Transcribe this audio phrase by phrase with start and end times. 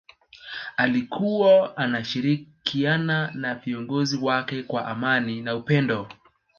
[0.77, 6.09] alikuwa anashirikiana na viongozi wake kwa amani na upendo